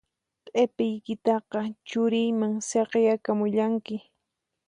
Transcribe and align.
Q'ipiykitaqa 0.47 1.59
churiyman 1.89 2.53
saqiyakamullanki 2.69 3.95